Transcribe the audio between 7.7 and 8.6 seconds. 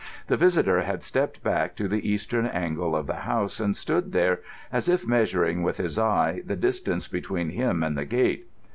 and the gate.